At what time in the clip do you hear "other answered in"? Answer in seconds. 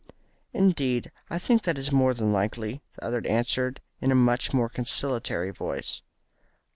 3.05-4.11